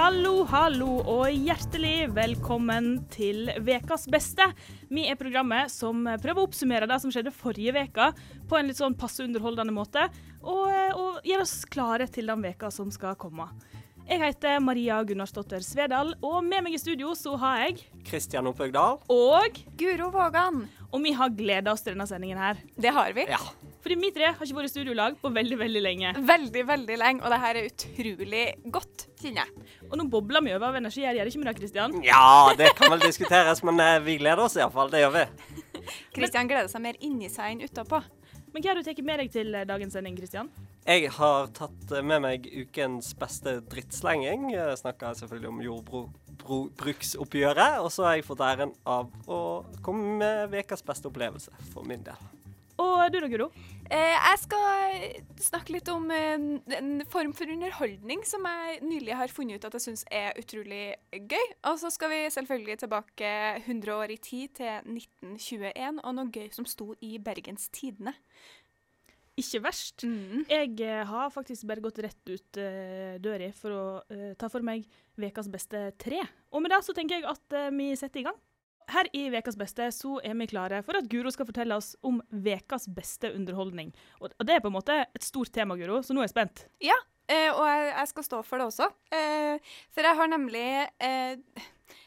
[0.00, 4.46] Hallo, hallo og hjertelig velkommen til Vekas beste.
[4.88, 8.06] Vi er programmet som prøver å oppsummere det som skjedde forrige veka
[8.48, 10.06] på en litt sånn passe underholdende måte,
[10.40, 13.50] og, og gjøre oss klare til den veka som skal komme.
[14.06, 19.02] Jeg heter Maria Gunnarsdotter Svedal, og med meg i studio så har jeg Kristian Opphøgdal.
[19.12, 20.64] Og Guro Vågan.
[20.94, 22.64] Og vi har gleda oss til denne sendingen her.
[22.80, 23.28] Det har vi.
[23.28, 23.42] Ja.
[23.80, 26.12] Fordi vi tre har ikke vært i studiolag på veldig, veldig lenge.
[26.28, 28.44] Veldig, veldig lenge, og det her er utrolig
[28.76, 29.68] godt, kjenner jeg.
[29.88, 31.96] Og nå bobler vi over av energi her, gjør det ikke med det, Kristian?
[32.04, 34.92] ja, det kan vel diskuteres, men eh, vi gleder oss iallfall.
[34.92, 35.26] Det gjør vi.
[36.16, 38.02] Kristian gleder seg mer inni seg enn utapå.
[38.52, 40.50] Men hva har du tatt med deg til eh, dagens sending, Kristian?
[40.84, 44.50] Jeg har tatt eh, med meg ukens beste drittslenging.
[44.52, 47.78] Jeg snakker selvfølgelig om jordbruksoppgjøret.
[47.84, 49.40] Og så har jeg fått æren av å
[49.86, 52.39] komme med ukas beste opplevelse for min del.
[52.80, 53.50] Og du da, Guro?
[53.90, 55.02] Eh, jeg skal
[55.42, 56.36] snakke litt om eh,
[56.78, 60.94] en form for underholdning som jeg nylig har funnet ut at jeg syns er utrolig
[61.10, 61.46] gøy.
[61.68, 63.32] Og så skal vi selvfølgelig tilbake
[63.64, 68.14] 100 år i tid, til 1921, og noe gøy som sto i Bergens Tidende.
[69.40, 70.04] Ikke verst.
[70.04, 70.44] Mm.
[70.50, 74.64] Jeg eh, har faktisk bare gått rett ut uh, døra for å uh, ta for
[74.66, 74.84] meg
[75.20, 76.20] ukas beste tre.
[76.52, 78.38] Og med det så tenker jeg at uh, vi setter i gang.
[78.90, 82.20] Her i Vekas beste så er vi klare for at Guro skal fortelle oss om
[82.30, 83.92] Vekas beste underholdning.
[84.20, 86.64] Og det er på en måte et stort tema, Guro, så nå er jeg spent.
[86.82, 86.96] Ja,
[87.30, 88.90] eh, og jeg, skal stå for det også.
[89.14, 90.66] Eh, for jeg har nemlig
[91.06, 91.64] eh,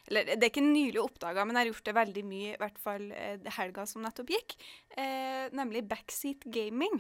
[0.10, 2.80] Eller det er ikke nylig oppdaga, men jeg har gjort det veldig mye, i hvert
[2.82, 3.10] fall
[3.58, 4.56] helga som nettopp gikk.
[5.56, 7.00] Nemlig backseat gaming.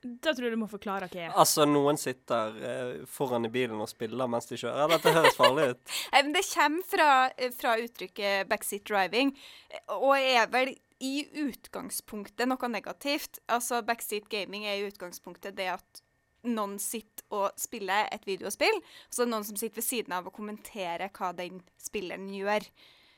[0.00, 1.34] Da tror jeg du må forklare hva jeg er.
[1.36, 4.94] Altså, noen sitter eh, foran i bilen og spiller mens de kjører.
[4.94, 5.80] Dette høres farlig ut.
[6.14, 9.34] Nei, men det kommer fra, eh, fra uttrykket backseat driving,
[9.68, 10.72] eh, og er vel
[11.04, 13.42] i utgangspunktet noe negativt.
[13.52, 16.02] Altså, backseat gaming er i utgangspunktet det at
[16.48, 20.16] noen sitter og spiller et videospill, og så er det noen som sitter ved siden
[20.16, 22.64] av og kommenterer hva den spilleren gjør.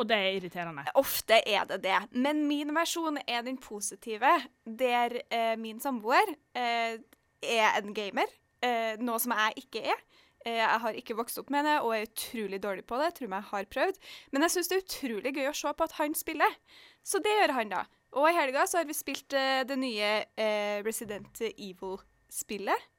[0.02, 0.82] Og det er irriterende.
[0.98, 1.98] Ofte er det det.
[2.10, 4.32] Men min versjon er den positive,
[4.66, 6.98] der eh, min samboer eh,
[7.42, 8.30] er en gamer,
[8.66, 10.00] eh, noe som jeg ikke er.
[10.42, 13.12] Eh, jeg har ikke vokst opp med det og er utrolig dårlig på det.
[13.12, 14.00] Jeg Tror jeg har prøvd.
[14.32, 16.58] Men jeg syns det er utrolig gøy å se på at han spiller.
[17.06, 17.84] Så det gjør han, da.
[18.18, 22.90] Og i helga så har vi spilt eh, det nye eh, Resident Evil-spillet.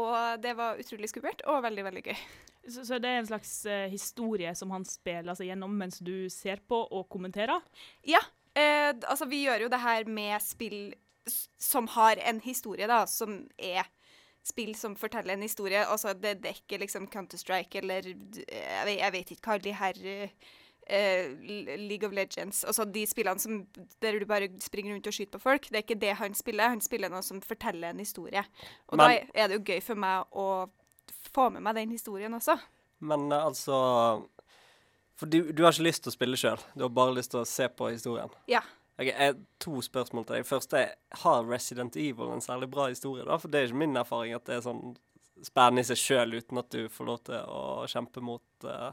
[0.00, 2.20] Og det var utrolig skummelt og veldig, veldig gøy.
[2.70, 6.28] Så, så det er en slags eh, historie som han spiller seg gjennom mens du
[6.32, 7.62] ser på og kommenterer?
[8.06, 8.22] Ja,
[8.54, 10.94] eh, altså vi gjør jo det her med spill
[11.60, 13.84] som har en historie, da, som er
[14.46, 15.82] spill som forteller en historie.
[15.84, 20.00] Altså det, dekker er liksom Counter-Strike eller jeg vet, jeg vet ikke hva de her
[20.14, 20.32] eh,
[20.90, 21.30] eh,
[21.78, 23.60] League of Legends Altså de spillene som,
[24.02, 25.68] der du bare springer rundt og skyter på folk.
[25.68, 26.72] Det er ikke det han spiller.
[26.72, 28.44] Han spiller noe som forteller en historie.
[28.88, 30.48] Og Men- da er det jo gøy for meg å
[31.34, 32.56] få med meg den historien også.
[33.00, 33.76] Men eh, altså
[35.18, 36.60] For du, du har ikke lyst til å spille sjøl.
[36.74, 38.32] Du har bare lyst til å se på historien.
[38.50, 38.62] Ja.
[39.00, 40.48] Ok, jeg, To spørsmål til deg.
[40.48, 43.24] Først er har Resident Evil en særlig bra historie?
[43.28, 43.38] da?
[43.40, 44.94] For det er ikke min erfaring at det er sånn
[45.44, 48.92] spennende i seg sjøl uten at du får lov til å kjempe mot uh,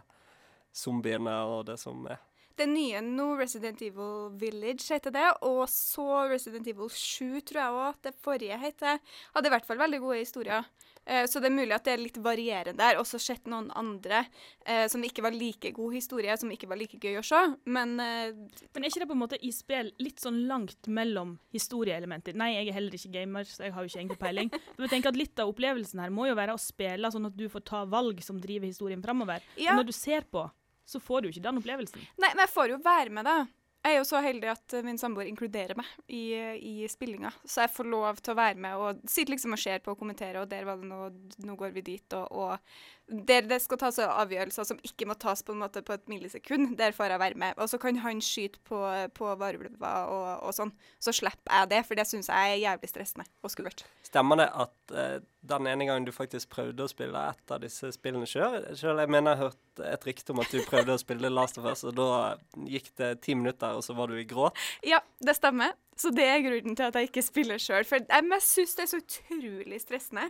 [0.72, 2.22] zombiene og det som er.
[2.58, 7.82] Det nye nå, Resident Evil Village heter det, og så Resident Evil 7 tror jeg
[7.84, 8.98] òg det forrige heter.
[9.36, 10.66] Hadde i hvert fall veldig gode historier.
[11.08, 13.00] Eh, så det er mulig at det er litt varierende der.
[13.00, 14.24] Også sett noen andre
[14.66, 17.44] eh, som ikke var like god historie, som ikke var like gøy å se.
[17.70, 18.34] Men eh,
[18.74, 22.36] Men er ikke det på en måte i spill litt sånn langt mellom historieelementer?
[22.38, 24.52] Nei, jeg er heller ikke gamer, så jeg har jo ikke egentlig peiling.
[24.76, 27.38] Men jeg tenker at Litt av opplevelsen her må jo være å spille sånn at
[27.38, 29.46] du får ta valg som driver historien framover.
[29.58, 29.74] Ja.
[29.74, 30.44] Og når du ser på,
[30.88, 32.10] så får du jo ikke den opplevelsen.
[32.18, 33.38] Nei, men jeg får jo være med, da.
[33.86, 36.24] Jeg er jo så heldig at min samboer inkluderer meg i,
[36.60, 37.30] i spillinga.
[37.48, 40.02] Så jeg får lov til å være med og sitte liksom og ser på og
[40.02, 41.12] kommentere, og der var det noe,
[41.46, 45.44] nå går vi dit, og, og der det skal tas avgjørelser som ikke må tas
[45.46, 47.54] på en måte på et millisekund, der får jeg være med.
[47.58, 48.82] Og så kan han skyte på,
[49.16, 50.74] på varulver og, og sånn.
[51.00, 53.86] Så slipper jeg det, for det syns jeg er jævlig stressende og skummelt.
[54.08, 55.16] Stemmer det at eh,
[55.48, 59.32] den ene gangen du faktisk prøvde å spille et av disse spillene sjøl jeg mener
[59.32, 61.96] jeg har hørt et rykte om at du prøvde å spille Last of Us, og
[61.96, 62.36] da
[62.68, 64.58] gikk det ti minutter, og så var du i gråt.
[64.86, 65.76] Ja, det stemmer.
[65.98, 67.86] Så det er grunnen til at jeg ikke spiller sjøl.
[67.88, 70.28] For jeg, jeg syns det er så utrolig stressende.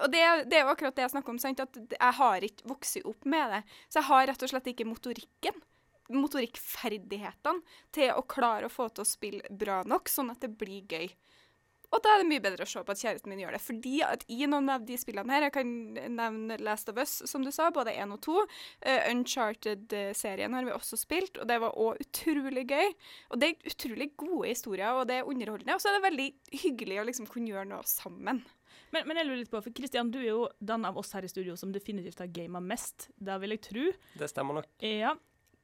[0.00, 1.60] Og det, det er jo akkurat det jeg snakker om, sant?
[1.60, 3.62] at jeg har ikke vokst opp med det.
[3.90, 5.62] Så jeg har rett og slett ikke motorikken.
[6.16, 10.86] Motorikkferdighetene til å klare å få til å spille bra nok, sånn at det blir
[10.88, 11.10] gøy.
[11.94, 13.62] Og da er det mye bedre å se på at kjæresten min gjør det.
[13.64, 15.70] Fordi at i noen av de spillene her, jeg kan
[16.16, 18.42] nevne Last of Us, som du sa, både én og to.
[18.82, 22.92] Uh, Uncharted-serien har vi også spilt, og det var òg utrolig gøy.
[23.30, 25.76] Og det er utrolig gode historier, og det er underholdende.
[25.76, 26.28] Og så er det veldig
[26.64, 28.44] hyggelig å liksom kunne gjøre noe sammen.
[28.94, 31.26] Men, men jeg lurer litt på, for Kristian, du er jo den av oss her
[31.26, 33.10] i studio som definitivt har gama mest.
[33.16, 33.88] Det vil jeg tro.
[34.20, 34.70] Det stemmer nok.
[34.84, 35.16] Ja.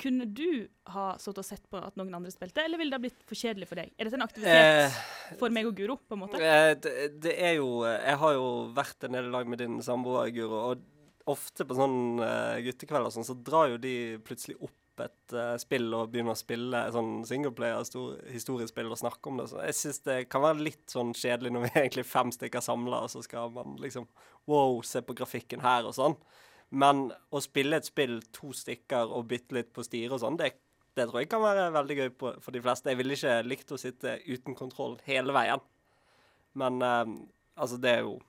[0.02, 3.04] Kunne du ha stått og sett på at noen andre spilte, eller ville det ha
[3.04, 3.92] blitt for kjedelig for deg?
[3.94, 6.40] Er dette en aktivitet Eh, for meg og Guro, på en måte?
[6.42, 10.32] Eh, det, det er jo Jeg har jo vært en del lag med din samboer,
[10.34, 10.82] Guro, og
[11.30, 13.92] ofte på sånn uh, guttekvelder og sånn, så drar jo de
[14.26, 19.30] plutselig opp et uh, spill og begynner å spille sånn singleplayer, stor- historiespill og snakke
[19.30, 19.46] om det.
[19.52, 22.64] Så jeg syns det kan være litt sånn kjedelig når vi er egentlig fem stykker
[22.66, 24.10] samla, og så skal man liksom
[24.50, 26.18] Wow, se på grafikken her og sånn.
[26.72, 30.54] Men å spille et spill to stykker og bytte litt på styre og sånn, det,
[30.96, 32.88] det tror jeg kan være veldig gøy på, for de fleste.
[32.92, 35.60] Jeg ville ikke likt å sitte uten kontroll hele veien.
[36.56, 37.16] Men eh,
[37.60, 38.20] altså, det er jo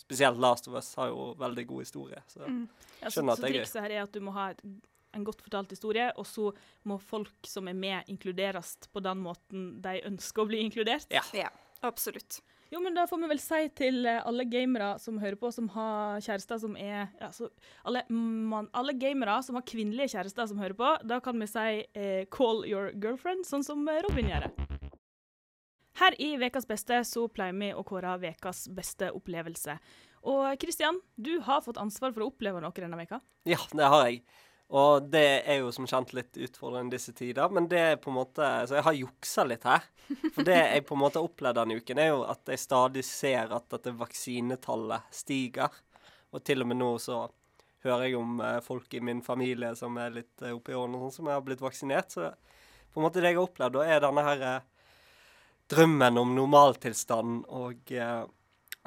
[0.00, 2.22] Spesielt Last of Us har jo veldig god historie.
[2.30, 2.68] Så Mm.
[3.02, 3.58] Ja, så, skjønner at det er gøy.
[3.58, 4.62] Så trikset her er at du må ha et,
[5.12, 6.46] en godt fortalt historie, og så
[6.88, 11.04] må folk som er med, inkluderes på den måten de ønsker å bli inkludert.
[11.12, 11.20] Ja.
[11.36, 11.50] Ja,
[11.82, 12.40] absolutt.
[12.70, 15.66] Jo, men da får vi vel si til eh, alle gamere som hører på, som
[15.74, 17.30] har kjærester som er ja,
[17.82, 21.82] alle, man, alle gamere som har kvinnelige kjærester som hører på, da kan vi si
[21.98, 24.46] eh, 'call your girlfriend', sånn som eh, Robin gjør.
[25.98, 29.74] Her i Vekas beste så pleier vi å kåre Vekas beste opplevelse.
[30.30, 33.18] Og Kristian, du har fått ansvar for å oppleve noe denne veka.
[33.48, 34.22] Ja, det har jeg.
[34.70, 38.20] Og det er jo som kjent litt utfordrende disse tider, men det er på en
[38.20, 39.82] måte Så jeg har juksa litt her.
[40.34, 43.04] For det jeg på en måte har opplevd denne uken, er jo at jeg stadig
[43.06, 45.74] ser at dette vaksinetallet stiger.
[46.30, 47.24] Og til og med nå så
[47.82, 51.00] hører jeg om eh, folk i min familie som er litt eh, oppe i årene,
[51.02, 52.14] sånn, som har blitt vaksinert.
[52.14, 52.28] Så
[52.90, 54.68] på en måte det jeg har opplevd, da er denne her eh,
[55.70, 57.90] drømmen om normaltilstand og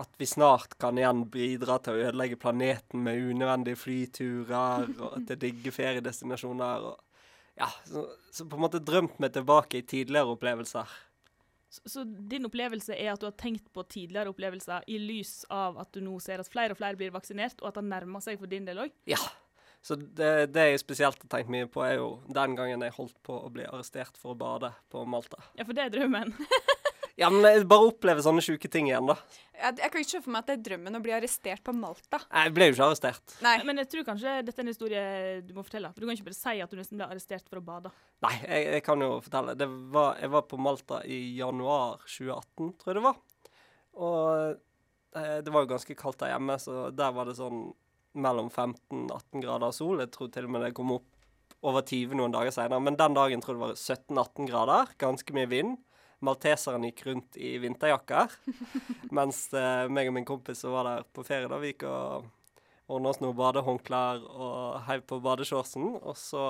[0.01, 5.40] at vi snart kan igjen bidra til å ødelegge planeten med unødvendige flyturer og til
[5.42, 6.88] digge feriedestinasjoner.
[6.90, 7.25] Og,
[7.60, 10.95] ja, så, så på en måte drømt meg tilbake i tidligere opplevelser.
[11.74, 15.78] Så, så din opplevelse er at du har tenkt på tidligere opplevelser i lys av
[15.81, 18.42] at du nå ser at flere og flere blir vaksinert, og at det nærmer seg
[18.42, 18.94] for din del òg?
[19.10, 19.22] Ja.
[19.84, 23.18] Så det, det jeg spesielt har tenkt mye på, er jo den gangen jeg holdt
[23.25, 25.42] på å bli arrestert for å bade på Malta.
[25.60, 26.34] Ja, for det er drømmen.
[27.19, 29.15] Ja, men bare oppleve sånne sjuke ting igjen, da.
[29.54, 31.75] Jeg, jeg kan ikke se for meg at det er drømmen å bli arrestert på
[31.77, 32.19] Malta.
[32.25, 33.36] Jeg ble jo ikke arrestert.
[33.45, 33.54] Nei.
[33.68, 35.04] Men jeg tror kanskje dette er en historie
[35.45, 35.92] du må fortelle.
[35.94, 37.94] For du kan ikke bare si at du nesten ble arrestert for å bade.
[38.25, 39.56] Nei, jeg, jeg kan jo fortelle.
[39.60, 43.21] Det var, jeg var på Malta i januar 2018, tror jeg det var.
[43.94, 47.68] Og eh, det var jo ganske kaldt der hjemme, så der var det sånn
[48.25, 50.01] mellom 15-18 grader sol.
[50.01, 51.09] Jeg tror til og med det kom opp
[51.63, 52.81] over 20 noen dager senere.
[52.83, 53.81] Men den dagen tror jeg det var
[54.25, 54.95] 17-18 grader.
[55.01, 55.77] Ganske mye vind.
[56.23, 58.31] Malteseren gikk rundt i vinterjakker.
[59.17, 62.29] mens eh, meg og min kompis som var der på ferie, da vi gikk og
[62.91, 65.97] ordna oss noen badehåndklær og heiv på badeshortsen.
[66.01, 66.45] Og så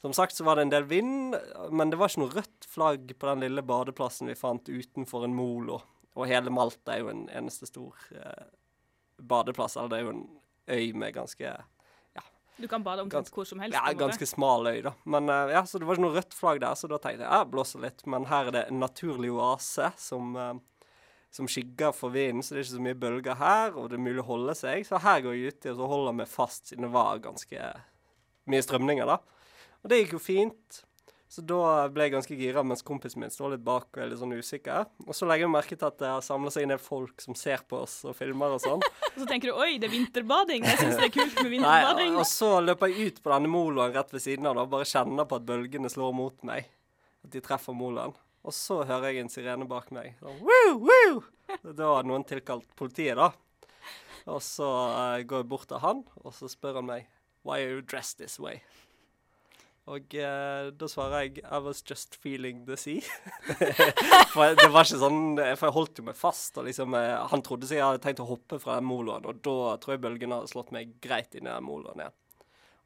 [0.00, 1.34] som sagt så var det en del vind,
[1.74, 5.34] men det var ikke noe rødt flagg på den lille badeplassen vi fant utenfor en
[5.34, 5.80] molo.
[6.14, 8.46] Og hele Malta er jo en eneste stor eh,
[9.18, 9.76] badeplass.
[9.76, 10.24] Eller det er jo en
[10.68, 11.52] øy med ganske
[12.58, 13.76] Du kan bade omtrent hvor som helst.
[13.76, 14.92] Ja, ganske smal øy, da.
[15.06, 17.30] Men uh, ja, Så det var ikke noe rødt flagg der, så da tenkte jeg
[17.30, 18.02] ja, blåser litt.
[18.10, 20.90] Men her er det en naturlig oase som, uh,
[21.34, 24.04] som skygger for vinden, så det er ikke så mye bølger her, og det er
[24.08, 24.82] mulig å holde seg.
[24.88, 27.70] Så her går jeg uti og så holder meg fast, siden det var ganske
[28.48, 29.20] mye strømninger, da.
[29.84, 30.82] Og det gikk jo fint.
[31.28, 34.20] Så da ble jeg ganske gira, mens kompisen min står litt bak og er litt
[34.20, 34.86] sånn usikker.
[35.04, 37.36] Og så legger jeg merke til at det har samla seg en del folk som
[37.36, 38.84] ser på oss og filmer og sånn.
[39.10, 40.64] Og så tenker du oi, det er vinterbading.
[40.64, 42.16] Jeg syns det er kult med Nei, vinterbading.
[42.16, 44.88] og så løper jeg ut på denne moloen rett ved siden av da, og bare
[44.88, 46.72] kjenner på at bølgene slår mot meg.
[47.26, 48.16] At de treffer moloen.
[48.48, 50.14] Og så hører jeg en sirene bak meg.
[50.22, 51.20] Sånn, woo, woo!
[51.76, 53.32] Da har noen tilkalt politiet, da.
[54.28, 57.08] Og så uh, går jeg bort til han, og så spør han meg
[57.44, 58.62] Why are you dressed this way?
[59.88, 63.00] Og eh, da svarer jeg I was just feeling the sea.
[64.34, 67.44] for det var ikke sånn For jeg holdt jo meg fast, og liksom eh, Han
[67.46, 70.40] trodde så jeg hadde tenkt å hoppe fra den moloen, og da tror jeg bølgene
[70.40, 72.16] hadde slått meg greit inn i den moloen igjen.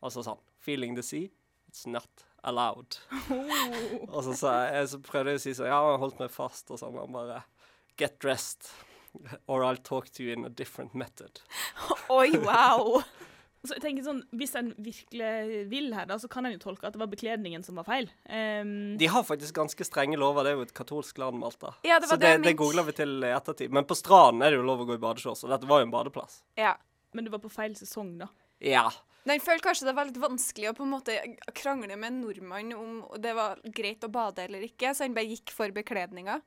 [0.03, 1.31] Og så sa han Feeling the sea?
[1.73, 3.01] It's not allowed.
[4.13, 6.71] og så, sa jeg, så prøvde jeg å si sånn Ja, han holdt meg fast,
[6.71, 6.99] og sånn.
[7.01, 7.43] Han bare
[7.99, 8.71] Get dressed.
[9.47, 11.43] Or I'll talk to you in a different method.
[12.11, 13.03] Oi, wow!
[13.63, 16.89] Så jeg tenker sånn, Hvis en virkelig vil her, da, så kan en jo tolke
[16.89, 18.09] at det var bekledningen som var feil.
[18.27, 20.43] Um, De har faktisk ganske strenge lover.
[20.43, 21.75] Det er jo et katolsk land, Malta.
[21.87, 23.71] Ja, det så var det, det det googler vi til i ettertid.
[23.71, 25.89] Men på stranden er det jo lov å gå i badeshorts, og dette var jo
[25.89, 26.43] en badeplass.
[26.59, 26.75] Ja.
[27.13, 28.31] men du var på feil sesong, da.
[28.65, 28.87] Ja.
[29.23, 31.15] Den jeg føler kanskje det var litt vanskelig å på en måte
[31.55, 35.31] krangle med en nordmann om det var greit å bade eller ikke, så han bare
[35.31, 36.41] gikk for bekledninga.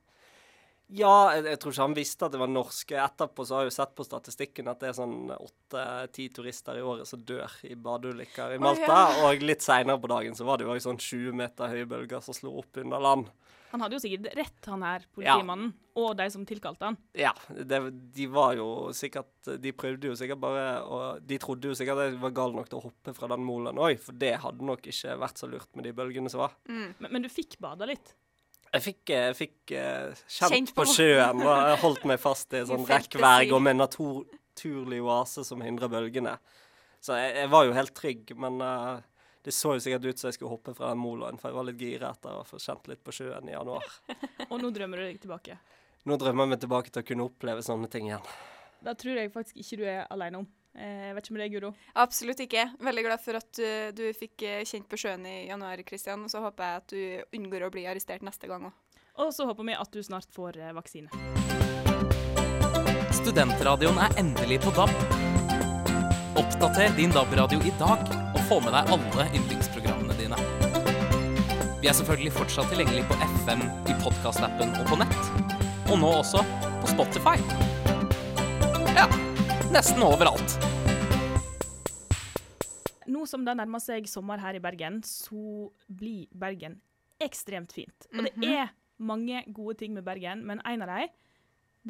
[0.94, 2.98] Ja, jeg, jeg tror ikke han visste at det var norske.
[3.02, 6.84] Etterpå så har jeg jo sett på statistikken at det er sånn åtte-ti turister i
[6.86, 8.86] året som dør i badeulykker i Malta.
[8.86, 9.00] Malta.
[9.18, 9.26] ja.
[9.26, 12.36] Og litt seinere på dagen så var det jo sånn 20 meter høye bølger som
[12.38, 13.32] slo opp under land.
[13.72, 16.98] Han hadde jo sikkert rett, han her politimannen, og de som tilkalte han.
[17.18, 17.80] Ja, det,
[18.14, 22.10] de var jo sikkert De prøvde jo sikkert bare og De trodde jo sikkert at
[22.10, 24.86] jeg var gal nok til å hoppe fra den molen òg, for det hadde nok
[24.92, 26.54] ikke vært så lurt med de bølgene som var.
[26.70, 26.94] Mm.
[27.00, 28.14] Men, men du fikk bada litt.
[28.74, 32.84] Jeg fikk, jeg fikk uh, kjent, på på- sjøen og holdt meg fast i sånn
[32.88, 36.38] rekkverk og med en natur- naturlig oase som hindrer bølgene.
[37.04, 38.98] Så jeg, jeg var jo helt trygg, men uh,
[39.44, 41.66] det så jo sikkert ut som jeg skulle hoppe fra den moloen, for jeg var
[41.68, 43.84] litt gira etter å få kjent litt på sjøen i januar.
[44.50, 45.58] Og nå drømmer du deg tilbake.
[46.08, 48.24] Nå drømmer jeg meg tilbake til å kunne oppleve sånne ting igjen.
[48.86, 50.48] Da tror jeg faktisk ikke du er alene om.
[50.76, 51.70] Eh, Jeg vet ikke om det er Guro.
[52.02, 52.66] Absolutt ikke.
[52.84, 56.24] Veldig glad for at du, du fikk eh, kjent på sjøen i januar, Kristian.
[56.26, 58.74] Og så håper jeg at du unngår å bli arrestert neste gang òg.
[59.16, 61.08] Og så håper vi at du snart får eh, vaksine.
[63.16, 64.92] Studentradioen er endelig på DAB.
[66.36, 68.02] Oppdater din DAB-radio i dag
[68.36, 70.36] og få med deg alle yndlingsprogrammene dine.
[71.80, 75.30] Vi er selvfølgelig fortsatt tilgjengelig på FM, i podkastappen og på nett.
[75.88, 76.42] Og nå også
[76.82, 77.36] på Spotify.
[78.96, 79.06] Ja,
[79.76, 80.54] nesten overalt.
[83.12, 86.78] Nå som det nærmer seg sommer her i Bergen, så blir Bergen
[87.20, 88.06] ekstremt fint.
[88.14, 91.12] Og det er mange gode ting med Bergen, men en av dem,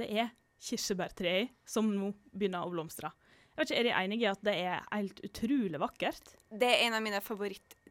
[0.03, 0.33] det er
[0.67, 3.13] kirsebærtreet som nå begynner å blomstre.
[3.55, 6.35] Jeg vet ikke, Er de enige i at det er helt utrolig vakkert?
[6.51, 7.23] Det er en av mine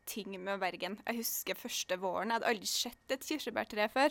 [0.05, 0.97] favorittting med Bergen.
[1.05, 2.29] Jeg husker første våren.
[2.29, 4.09] Jeg hadde aldri sett et kirsebærtre før.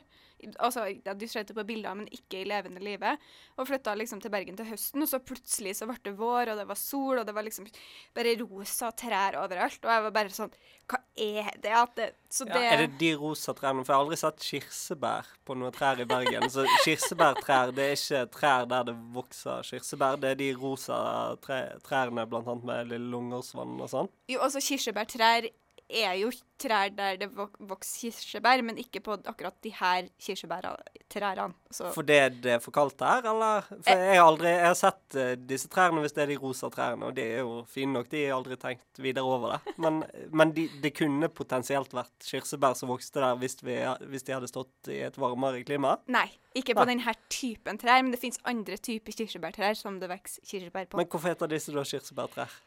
[0.59, 3.19] Altså, Jeg hadde sett det på bilder, men ikke i levende livet.
[3.57, 6.59] Og flytta liksom til Bergen til høsten, og så plutselig så ble det vår, og
[6.59, 7.67] det var sol, og det var liksom
[8.15, 9.85] bare rosa trær overalt.
[9.85, 10.53] Og jeg var bare sånn
[10.87, 11.73] Hva er det?
[11.97, 12.13] Det
[12.45, 13.85] Ja, det er det de rosa trærne?
[13.85, 16.51] For jeg har aldri sett kirsebær på noen trær i Bergen.
[16.51, 20.19] Så kirsebærtrær, det er ikke trær der det vokser kirsebær.
[20.21, 24.11] Det er de rosa tre, trærne, blant annet med lille lungersvann og sånn.
[24.29, 25.49] Jo, også kirsebærtrær
[25.89, 31.55] er jo trær der det vok vokser kirsebær, men ikke på akkurat de her kirsebærtrærne.
[31.71, 33.67] Så Fordi det er for kaldt her, eller?
[33.69, 36.71] For jeg har aldri Jeg har sett eh, disse trærne hvis det er de rosa
[36.73, 38.09] trærne, og de er jo fine nok.
[38.11, 39.77] De har aldri tenkt videre over det.
[39.77, 40.03] Men,
[40.39, 43.77] men de, det kunne potensielt vært kirsebær som vokste der hvis, vi,
[44.09, 45.99] hvis de hadde stått i et varmere klima.
[46.07, 50.45] Nei, ikke på denne typen trær, men det fins andre typer kirsebærtrær som det vokser
[50.47, 51.01] kirsebær på.
[51.01, 52.61] Men hvorfor heter disse da kirsebærtrær?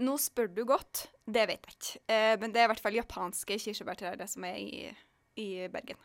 [0.00, 2.04] Nå spør du godt, det vet jeg ikke.
[2.08, 4.86] Eh, men det er i hvert fall japanske kirsebærtrær, det som er i,
[5.40, 5.98] i Bergen.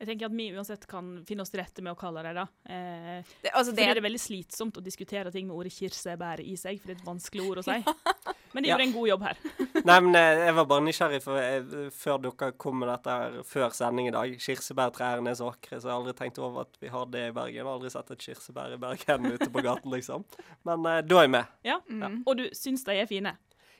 [0.00, 2.44] Jeg tenker at vi uansett kan finne oss til rette med å kalle det det.
[2.72, 6.54] Eh, Det, altså, det, det er veldig slitsomt å diskutere ting med ordet kirsebær i
[6.60, 7.76] seg, for det er et vanskelig ord å si.
[8.52, 8.74] Men de Ja.
[8.76, 9.36] gjorde en god jobb her.
[9.88, 13.36] Nei, men eh, jeg var bare nysgjerrig, for jeg, før dere kom med dette her
[13.46, 16.80] før sending i dag Kirsebærtrærne er så vakre, så jeg har aldri tenkt over at
[16.82, 17.54] vi har det i Bergen.
[17.60, 20.24] Jeg har aldri sett et kirsebær i Bergen ute på gaten, liksom.
[20.66, 21.54] Men eh, da er jeg med.
[21.64, 21.78] Ja.
[21.88, 22.22] Mm.
[22.26, 23.36] Og du syns de er fine.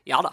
[0.08, 0.30] Ja da.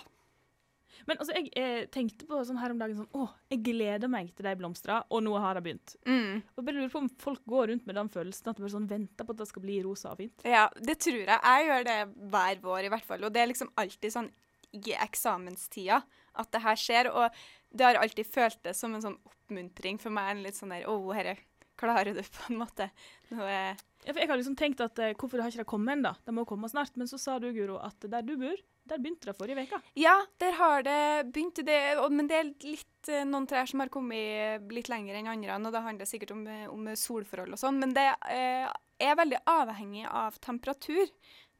[1.08, 4.34] Men altså, jeg eh, tenkte på sånn her om dagen sånn Å, jeg gleder meg
[4.36, 5.96] til de blomstrer, og nå har de begynt.
[6.08, 6.42] Mm.
[6.56, 8.90] Og bare lurer på om folk går rundt med den følelsen at de bare sånn
[8.90, 10.46] venter på at det skal bli rosa og fint.
[10.48, 11.40] Ja, det tror jeg.
[11.40, 11.98] Jeg gjør det
[12.36, 13.28] hver vår, i hvert fall.
[13.28, 14.32] Og det er liksom alltid sånn
[14.76, 16.02] i eksamenstida
[16.38, 17.12] at det her skjer.
[17.16, 20.34] Og det har alltid føltes som en sånn oppmuntring for meg.
[20.34, 21.38] En litt sånn der Å, herre,
[21.80, 22.92] klarer du, på en måte.
[23.32, 26.14] Nå er jeg har liksom tenkt at eh, hvorfor har ikke kommet ennå?
[26.24, 26.96] De må komme snart.
[27.00, 29.80] Men så sa du, Guro, at der du bor, der begynte det forrige uke.
[30.00, 31.00] Ja, der har det
[31.34, 31.62] begynt.
[31.68, 31.80] Det,
[32.14, 35.74] men det er litt eh, noen trær som har kommet litt lenger enn andre, og
[35.76, 37.82] det handler sikkert om, eh, om solforhold og sånn.
[37.84, 38.68] Men det eh,
[39.04, 41.12] er veldig avhengig av temperatur.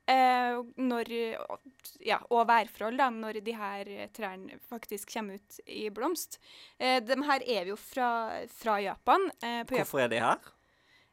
[0.08, 1.10] Eh, når,
[2.08, 6.40] ja, og værforhold, da, når de her trærne faktisk kommer ut i blomst.
[6.80, 8.12] Eh, de her er jo fra,
[8.56, 9.28] fra Japan.
[9.42, 10.54] Eh, på Hvorfor er de her?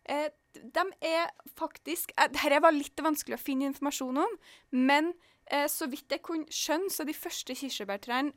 [0.05, 4.35] Eh, de er faktisk Dette var litt vanskelig å finne informasjon om,
[4.71, 5.15] men
[5.51, 8.33] eh, så vidt jeg kunne skjønne, så de første kirsebærtrærne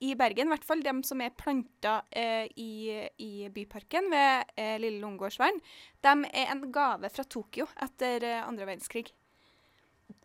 [0.00, 4.76] i Bergen, i hvert fall de som er planta eh, i, i byparken ved eh,
[4.80, 5.60] Lille Lungegårdsvern,
[6.00, 9.12] de er en gave fra Tokyo etter eh, andre verdenskrig.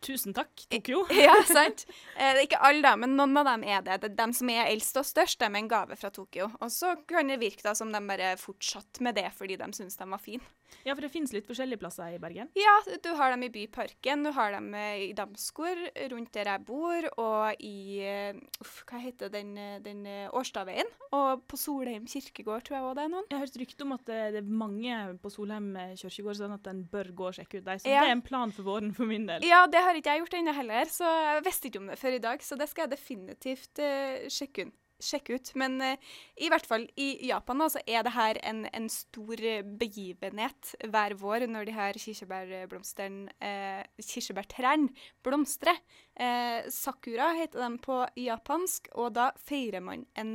[0.04, 1.04] Tusen takk, Tokyo.
[1.26, 1.86] ja, sant?
[2.16, 4.00] Eh, det er ikke alle, da, men noen av dem er det.
[4.02, 6.50] det er de som er eldst og størst, de er en gave fra Tokyo.
[6.60, 9.96] Og så kan det virke da som de bare fortsatte med det fordi de syntes
[10.00, 10.42] de var fine.
[10.82, 12.48] Ja, for det finnes litt forskjellige plasser i Bergen.
[12.58, 15.78] Ja, du har dem i Byparken, du har dem eh, i Damsgård,
[16.10, 20.02] rundt der jeg bor, og i eh, uff, Hva heter den, den
[20.34, 20.90] Årstadveien?
[21.14, 23.28] Og på Solheim kirkegård, tror jeg òg det er noen.
[23.30, 25.70] Jeg har hørt rykte om at det er mange på Solheim
[26.02, 27.82] kirkegård, sånn at en bør gå og sjekke ut dem.
[27.82, 28.02] Så Ja.
[28.02, 29.46] det er en plan for våren for min del.
[29.46, 32.16] Ja, det har ikke jeg gjort ennå heller, så jeg visste ikke om det før
[32.16, 34.68] i dag, så det skal jeg definitivt uh, sjekke,
[35.02, 35.50] sjekke ut.
[35.58, 39.42] Men uh, i hvert fall i Japan så er det her en, en stor
[39.80, 44.92] begivenhet hver vår når de her kirsebærblomstene uh, Kirsebærtrærne
[45.26, 45.78] blomstrer.
[46.16, 50.32] Eh, sakura heter de på japansk, og da feirer man en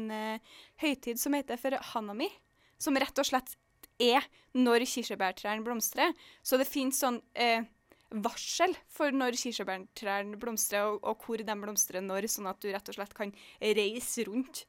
[0.81, 2.27] høytid som heter for hanami.
[2.81, 3.55] Som rett og slett
[4.01, 4.25] er
[4.57, 6.13] når kirsebærtrærne blomstrer.
[6.45, 7.21] Så det finnes sånn
[8.12, 12.91] varsel for når kirsebærtrærne blomstrer, og, og, hvor de blomstrer når, sånn at du rett
[12.91, 14.65] og slett kan reise rundt.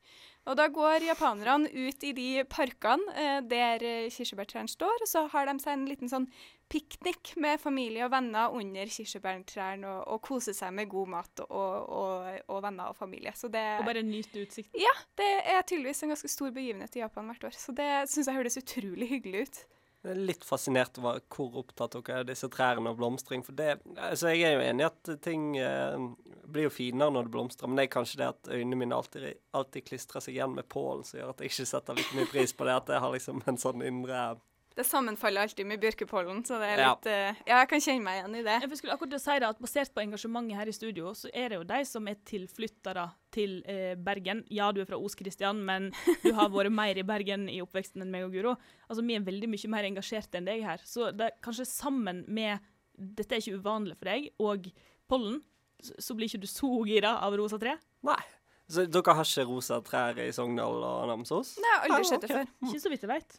[0.51, 5.47] Og da går japanerne ut i de parkene eh, der kirsebærtrærne står, og så har
[5.47, 6.27] de seg en liten sånn
[6.73, 11.93] piknik med familie og venner under kirsebærtrærne og, og koser seg med god mat og,
[11.99, 13.35] og, og venner og familie.
[13.43, 14.81] Det, og bare nyte utsikten?
[14.81, 17.59] Ja, det er tydeligvis en ganske stor begivenhet i Japan hvert år.
[17.59, 19.63] Så det syns jeg høres utrolig hyggelig ut.
[20.03, 23.45] Jeg er litt fascinert over hvor opptatt dere er av disse trærne og blomstring.
[23.47, 26.07] For det, altså jeg er jo enig i at ting eh,
[26.51, 29.29] blir jo finere når det blomstrer, men det er kanskje det at øynene mine alltid,
[29.55, 32.57] alltid klistrer seg igjen med pollen, som gjør at jeg ikke setter like mye pris
[32.57, 32.81] på det.
[32.83, 34.25] At jeg har liksom en sånn indre
[34.77, 37.17] det sammenfaller alltid med bjørkepollen, så det er litt ja.
[37.33, 38.57] Uh, ja, jeg kan kjenne meg igjen i det.
[38.65, 41.61] Jeg skulle akkurat si det, at Basert på engasjementet her i studio, så er det
[41.61, 44.43] jo de som er tilflyttere til eh, Bergen.
[44.53, 45.91] Ja, du er fra Os Kristian, men
[46.25, 48.57] du har vært mer i Bergen i oppveksten enn meg og Guro.
[48.89, 50.85] Altså, Vi er veldig mye mer engasjerte enn deg her.
[50.89, 52.61] Så det, kanskje sammen med
[52.93, 54.67] Dette er ikke uvanlig for deg, og
[55.09, 55.41] pollen,
[55.83, 57.73] så, så blir ikke du så gira av rosa tre?
[58.05, 58.21] Nei.
[58.73, 61.57] Så dere har ikke rosa trær i Sogndal og Namsos?
[61.61, 62.53] Nei, jeg har aldri sett det før.
[62.69, 63.35] Ikke så vidt jeg vet.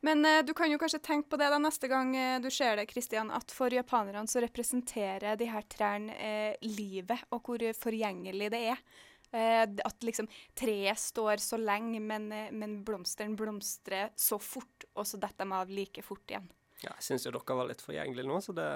[0.00, 2.78] Men eh, du kan jo kanskje tenke på det da neste gang eh, du ser
[2.78, 8.50] det, Kristian, at for japanerne så representerer de her trærne eh, livet, og hvor forgjengelig
[8.54, 8.82] det er.
[9.30, 10.24] at liksom
[10.56, 15.68] treet står så lenge, men, men blomsteren blomstrer så fort, og så detter de av
[15.68, 16.46] like fort igjen.
[16.80, 18.70] Ja, jeg syns jo dere var litt forgjengelige nå, så det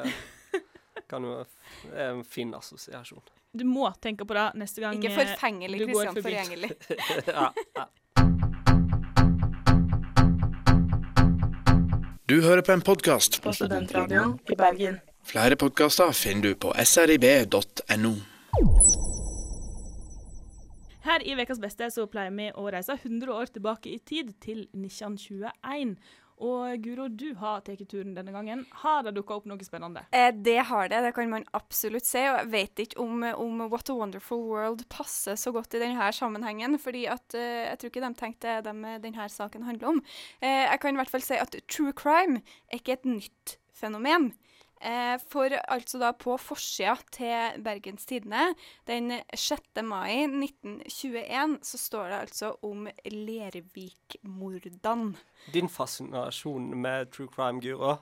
[1.10, 3.24] kan jo være en fin assosiasjon.
[3.52, 6.20] Du må tenke på det neste gang Ikke eh, forfengelig, Kristian.
[6.24, 6.70] Forgjengelig.
[7.34, 7.88] ja, ja.
[12.32, 14.94] Du hører på en podkast på Studentradioen i Bergen.
[15.28, 18.12] Flere podkaster finner du på srib.no.
[21.04, 24.62] Her i Ukas beste så pleier vi å reise 100 år tilbake i tid, til
[24.70, 25.92] 1921.
[26.42, 28.64] Og Guro, du har tatt turen denne gangen.
[28.82, 30.04] Har det dukka opp noe spennende?
[30.10, 32.24] Eh, det har det, det kan man absolutt se.
[32.30, 36.10] Og jeg vet ikke om, om, What a Wonderful World passer så godt i denne
[36.16, 36.78] sammenhengen.
[36.82, 40.02] fordi eh, jeg tror ikke de tenkte dem denne saken handler om.
[40.40, 44.32] Eh, jeg kan i hvert fall si at true crime er ikke et nytt fenomen.
[44.82, 48.48] Eh, for altså da på forsida til Bergens Tidende
[48.90, 49.78] den 6.
[49.86, 55.14] mai 1921 så står det altså om Lervik-mordene.
[55.54, 57.94] Din fascinasjon med true crime, Guro,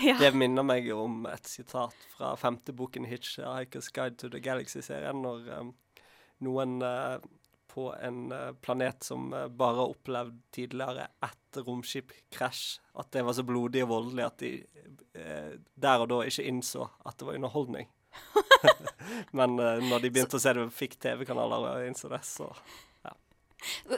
[0.00, 0.16] ja.
[0.18, 5.20] det minner meg om et sitat fra femte boken Hitch, 'Hikers Guide to the Galaxy'-serien,
[5.20, 5.74] når um,
[6.40, 7.20] noen uh,
[7.74, 13.36] på en uh, planet som uh, bare har opplevd tidligere ett romskipkrasj, at det var
[13.36, 14.48] så blodig og voldelig at de
[15.14, 17.86] eh, der og da ikke innså at det var underholdning.
[19.38, 22.48] Men når de begynte å se det, fikk TV-kanaler og innså det, så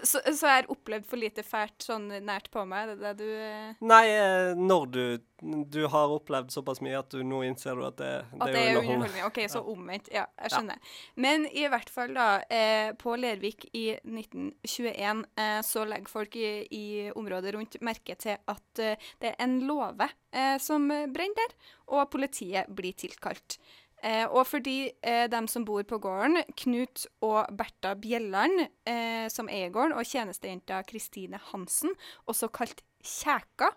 [0.02, 2.92] så, så jeg har opplevd for lite fælt sånn nært på meg?
[2.92, 3.72] Det, det du eh?
[3.84, 5.04] Nei, eh, når du
[5.36, 8.62] Du har opplevd såpass mye at du nå innser du at det, det, at det
[8.62, 9.24] er underholdning.
[9.28, 10.08] OK, så omvendt.
[10.14, 10.80] Ja, jeg skjønner.
[10.80, 10.94] Ja.
[11.26, 12.28] Men i hvert fall, da.
[12.48, 18.38] Eh, på Lervik i 1921 eh, så legger folk i, i, området rundt merke til
[18.38, 21.56] at eh, det er en låve eh, som brenner der,
[21.92, 23.58] og politiet blir tilkalt.
[24.04, 29.48] Eh, og fordi eh, de som bor på gården, Knut og Bertha Bjelland, eh, som
[29.48, 31.96] eier gården, og tjenestejenta Kristine Hansen,
[32.28, 33.70] også kalt Kjæka,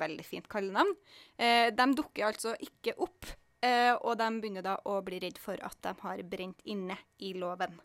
[0.00, 0.92] veldig fint kallenavn,
[1.38, 3.30] eh, de dukker altså ikke opp.
[3.64, 7.32] Eh, og de begynner da å bli redd for at de har brent inne i
[7.38, 7.78] låven.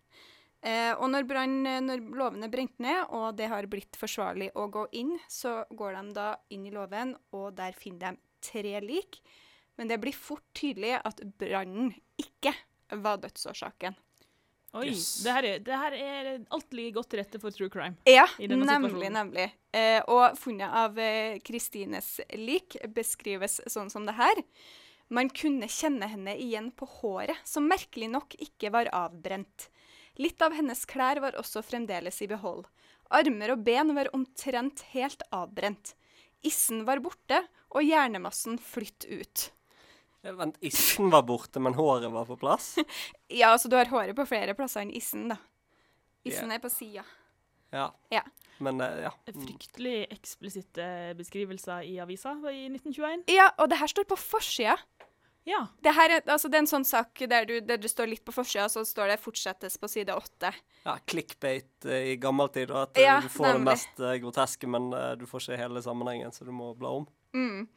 [0.60, 4.67] Eh, og når, brann, når låven er brent ned, og det har blitt forsvarlig å
[4.73, 9.21] gå inn, så går de da inn i låven, og der finner de tre lik.
[9.80, 12.52] Men det blir fort tydelig at brannen ikke
[13.00, 13.96] var dødsårsaken.
[14.76, 14.89] Oi.
[14.92, 15.24] Yes.
[15.24, 17.96] Det, her er, det, her er, alt ligger godt til rette for true crime.
[18.06, 19.08] Ja, nemlig.
[19.15, 19.48] nemlig.
[19.74, 24.44] Eh, og funnet av eh, Kristines eh, lik beskrives sånn som det her.
[25.10, 29.72] Man kunne kjenne henne igjen på håret, som merkelig nok ikke var avbrent.
[30.22, 32.68] Litt av hennes klær var også fremdeles i behold.
[33.10, 35.96] Armer og ben var omtrent helt avbrent.
[36.46, 37.42] Issen var borte,
[37.74, 39.50] og hjernemassen flytt ut.
[40.21, 42.73] Vent, issen var borte, men håret var på plass?
[43.39, 45.39] ja, altså du har håret på flere plasser enn issen, da.
[46.27, 46.58] Issen yeah.
[46.58, 47.05] er på sida.
[47.71, 47.86] Ja.
[48.12, 48.23] ja.
[48.58, 49.12] Men, uh, ja.
[49.29, 50.86] Fryktelig eksplisitte
[51.17, 53.29] beskrivelser i avisa i 1921.
[53.32, 54.75] Ja, og det her står på forsida.
[55.47, 55.62] Ja.
[55.82, 58.25] Det, her er, altså, det er en sånn sak der, du, der du står litt
[58.27, 60.51] på forsida, så står det 'fortsettes' på side åtte.
[60.84, 64.69] Ja, clickbait eh, i gammel tid, og at eh, Ja, du får det mest groteske,
[64.69, 67.08] men uh, du får ikke hele sammenhengen, så du må bla om.
[67.34, 67.69] Mm.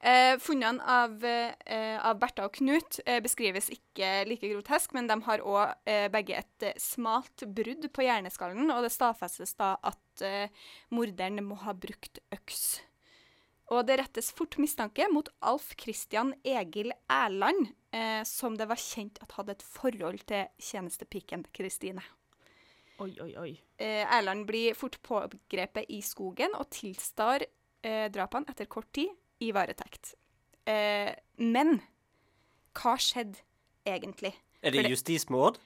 [0.00, 5.18] Eh, funnene av, eh, av Bertha og Knut eh, beskrives ikke like grotesk, men de
[5.26, 10.24] har òg eh, begge et eh, smalt brudd på hjerneskallen, og det stadfestes da at
[10.24, 10.48] eh,
[10.96, 12.80] morderen må ha brukt øks.
[13.76, 19.20] Og det rettes fort mistanke mot Alf Christian Egil Erland, eh, som det var kjent
[19.20, 22.02] at hadde et forhold til tjenestepiken Kristine.
[23.04, 23.52] Oi, oi, oi.
[23.76, 27.44] Eh, Erland blir fort pågrepet i skogen og tilstår
[27.84, 30.14] eh, drapene etter kort tid i varetekt.
[30.68, 31.80] Eh, men
[32.76, 33.40] hva skjedde
[33.88, 34.34] egentlig?
[34.62, 35.58] Er det det- justismord?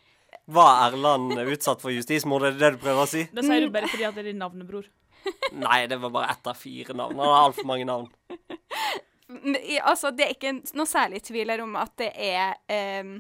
[0.51, 3.25] Var Erland utsatt for justismord, er det det du prøver å si?
[3.33, 4.87] Det sier du bare fordi at det er din navnebror.
[5.53, 7.17] Nei, det var bare ett av fire navn.
[7.17, 8.11] Han har altfor mange navn.
[9.85, 13.15] Altså, det er ikke noe særlig tvil her om at det er eh,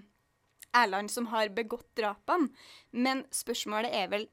[0.75, 2.51] Erland som har begått drapene,
[2.93, 4.27] men spørsmålet er vel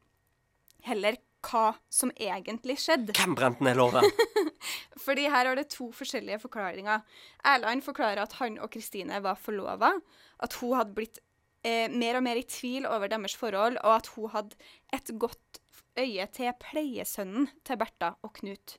[0.83, 3.15] heller hva som egentlig skjedde.
[3.17, 4.05] Hvem brente ned låven?
[5.05, 7.01] Fordi her har det to forskjellige forklaringer.
[7.47, 9.93] Erland forklarer at han og Kristine var forlova,
[10.41, 11.21] at hun hadde blitt
[11.65, 15.61] eh, mer og mer i tvil over deres forhold, og at hun hadde et godt
[15.99, 18.77] øye til pleiesønnen til Bertha og Knut.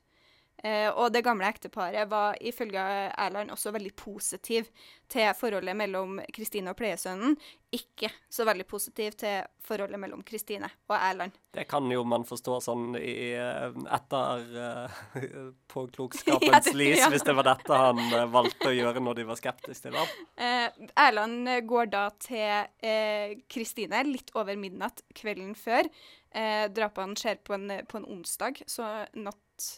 [0.63, 4.69] Eh, og det gamle ekteparet var ifølge Erland også veldig positiv
[5.11, 7.35] til forholdet mellom Kristine og pleiesønnen.
[7.73, 11.35] Ikke så veldig positiv til forholdet mellom Kristine og Erland.
[11.53, 17.09] Det kan jo man forstå sånn i eh, etter uh, Ja, påklokskapens ja, lys, ja.
[17.09, 20.11] hvis det var dette han eh, valgte å gjøre når de var skeptiske til ham.
[20.37, 25.89] Eh, Erland eh, går da til eh, Kristine litt over midnatt kvelden før.
[26.33, 29.69] Eh, drapene skjer på en, på en onsdag, så natt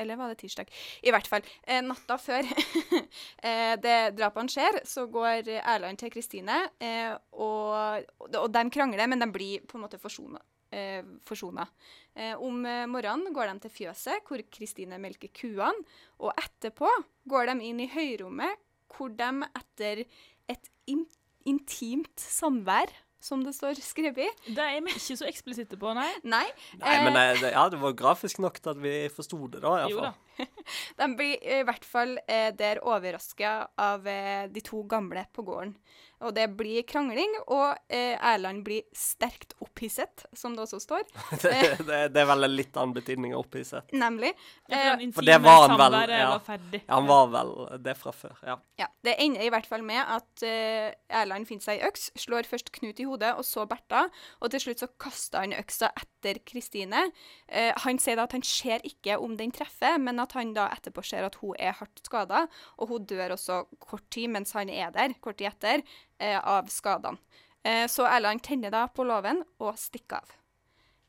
[0.00, 0.70] Eller var det tirsdag?
[1.02, 1.44] I hvert fall.
[1.66, 2.46] Eh, natta før
[3.46, 9.22] eh, det drapene skjer, så går Erland til Kristine, eh, og, og de krangler, men
[9.22, 10.40] de blir på en måte forsona.
[10.72, 11.66] Eh, forsona.
[12.14, 15.84] Eh, om eh, morgenen går de til fjøset, hvor Kristine melker kuene.
[16.24, 16.88] Og etterpå
[17.28, 18.56] går de inn i høyrommet,
[18.92, 20.06] hvor de etter
[20.48, 21.04] et in
[21.48, 26.08] intimt samvær, som det står skrevet Det er vi ikke så eksplisitte på, nei.
[26.26, 26.44] Nei.
[26.80, 29.62] Nei, eh, men eh, det, ja, det var grafisk nok til at vi forsto det,
[29.62, 29.76] da.
[29.76, 29.94] i hvert fall.
[29.94, 30.12] Jo da.
[31.00, 35.76] De blir i hvert fall eh, der overraska av eh, de to gamle på gården.
[36.22, 41.02] Og det blir krangling, og eh, Erland blir sterkt opphisset, som det også står.
[41.42, 43.90] Det, det, det er vel en litt annen betydning av opphisset.
[43.96, 44.30] Nemlig.
[44.70, 46.28] Eh, for for det var han vel, ja.
[46.30, 46.60] var.
[46.76, 48.56] Ja, han var vel det fra før, ja.
[48.78, 52.46] Ja, Det ender i hvert fall med at eh, Erland finner seg ei øks, slår
[52.48, 54.04] først Knut i hodet, og så Bertha,
[54.40, 57.08] og til slutt så kaster han øksa etter Kristine.
[57.50, 60.68] Eh, han sier da at han ser ikke om den treffer, men at han da
[60.74, 62.46] etterpå ser at hun er hardt skada,
[62.78, 65.82] og hun dør også kort tid mens han er der, kort tid etter,
[66.18, 67.20] eh, av skadene.
[67.62, 70.38] Eh, så Erland tenner da på låven og stikker av.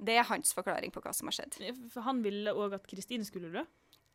[0.03, 1.57] Det er hans forklaring på hva som har skjedd.
[2.03, 3.63] Han ville òg at Kristine skulle dø.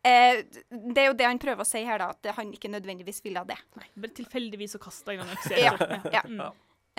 [0.07, 3.23] Eh, det er jo det han prøver å si her, da, at han ikke nødvendigvis
[3.25, 3.57] ville det.
[3.79, 5.33] Nei, bare tilfeldigvis å kasta en gang.
[5.65, 5.73] Ja,
[6.13, 6.23] ja.
[6.27, 6.45] Mm.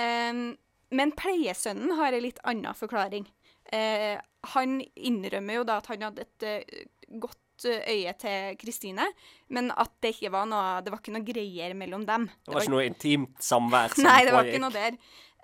[0.01, 0.45] Ehm,
[0.91, 3.29] men pleiesønnen har en litt annen forklaring.
[3.73, 4.17] Eh,
[4.55, 6.85] han innrømmer jo da at han hadde et eh,
[7.23, 9.07] godt eh, øye til Kristine,
[9.55, 12.29] men at det ikke var noe Det var ikke noe greier mellom dem.
[12.47, 14.99] Det var ikke noe intimt samvær som Nei, det var ikke noe der.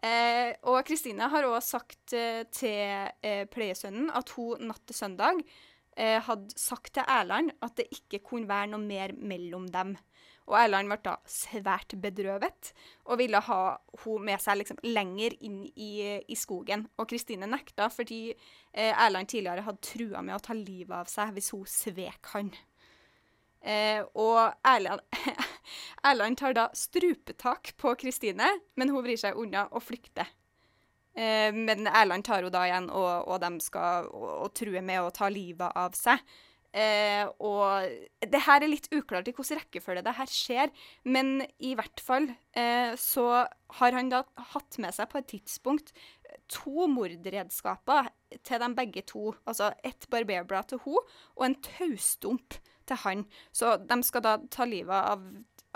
[0.07, 5.41] Eh, og Kristine har òg sagt eh, til eh, pleiesønnen at hun natt til søndag
[5.97, 9.97] eh, hadde sagt til Erland at det ikke kunne være noe mer mellom dem.
[10.47, 12.71] Og Erland ble da svært bedrøvet
[13.07, 13.61] og ville ha
[14.05, 15.91] hun med seg liksom lenger inn i,
[16.23, 16.87] i skogen.
[17.01, 21.35] Og Kristine nekta fordi eh, Erland tidligere hadde trua med å ta livet av seg
[21.35, 22.55] hvis hun svek han.
[23.67, 25.03] Eh, og Erland,
[26.09, 30.31] Erland tar da strupetak på Kristine, men hun vrir seg unna og flykter.
[31.17, 35.03] Eh, men Erland tar henne da igjen, og, og de skal og, og truer med
[35.03, 36.23] å ta livet av seg.
[36.77, 37.89] Eh, og
[38.21, 40.73] det her er litt uklart i hvilken rekkefølge det her skjer,
[41.09, 43.47] men i hvert fall eh, så
[43.79, 44.21] har han da
[44.53, 45.95] hatt med seg på et tidspunkt
[46.53, 48.11] to mordredskaper
[48.45, 49.33] til dem begge to.
[49.49, 51.01] Altså et barberblad til hun
[51.37, 53.27] og en taustump til han.
[53.53, 55.25] Så de skal da ta livet av,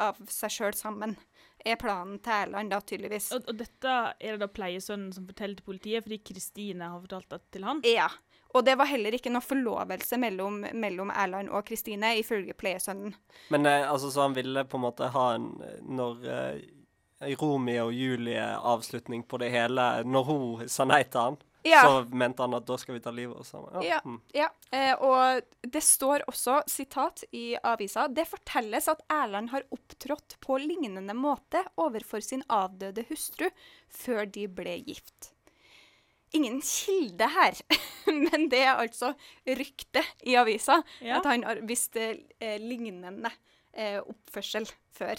[0.00, 1.16] av seg sjøl sammen.
[1.60, 3.32] Er planen til Erland, da, tydeligvis.
[3.36, 7.28] Og, og dette er det da pleiesønnen som forteller til politiet, fordi Kristine har fortalt
[7.34, 7.82] det til han.
[7.84, 8.08] Ja.
[8.54, 13.14] Og det var heller ikke noe forlovelse mellom, mellom Erland og Kristine, ifølge pleiesønnen.
[13.54, 15.52] Men eh, altså, så han ville på en måte ha en
[15.86, 21.82] Når eh, Romeo og Julie-avslutning på det hele Når hun sa nei til han, Ja.
[21.84, 23.82] så mente han at da skal vi ta livet av oss sammen.
[23.84, 23.98] Ja.
[24.04, 24.20] Mm.
[24.32, 30.38] Ja, eh, og det står også, sitat i avisa, det fortelles at Erland har opptrådt
[30.40, 33.50] på lignende måte overfor sin avdøde hustru
[33.92, 35.34] før de ble gift.
[36.36, 37.56] Ingen kilde her,
[38.06, 39.12] men det er altså
[39.46, 41.18] rykte i avisa Ja.
[41.18, 43.32] at han har visst eh, lignende
[43.74, 45.18] eh, oppførsel før.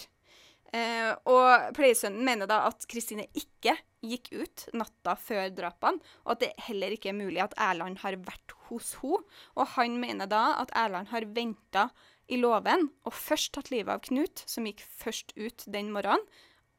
[0.72, 6.40] Eh, og pleiesønnen mener da at Kristine ikke gikk ut natta før drapene, og at
[6.46, 9.20] det heller ikke er mulig at Erland har vært hos henne.
[9.60, 11.90] Og han mener da at Erland har venta
[12.32, 16.24] i låven og først tatt livet av Knut, som gikk først ut den morgenen,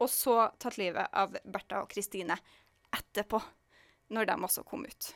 [0.01, 2.35] og så tatt livet av Bertha og Kristine
[2.93, 3.39] etterpå,
[4.13, 5.12] når de også kom ut.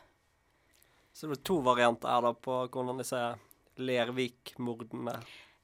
[1.18, 3.22] Så det er to varianter her da på hvordan disse
[3.78, 5.16] Lervik-mordene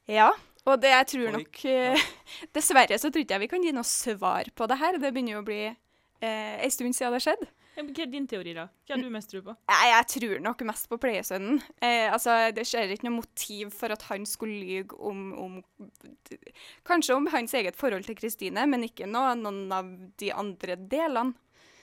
[0.09, 0.31] Ja,
[0.65, 1.73] og det jeg tror nok Oi.
[1.73, 2.05] eh,
[2.55, 4.97] Dessverre så tror ikke jeg vi kan gi noe svar på det her.
[5.01, 7.49] Det begynner jo å bli eh, en stund siden det skjedde.
[7.73, 8.67] Ja, Hva er din teori, da?
[8.85, 9.53] Hva har du mest tro på?
[9.71, 11.57] Jeg, jeg tror nok mest på pleiesønnen.
[11.81, 15.55] Eh, altså, det skjer ikke noe motiv for at han skulle lyge om, om
[16.85, 19.89] Kanskje om hans eget forhold til Kristine, men ikke noe, noen av
[20.21, 21.33] de andre delene.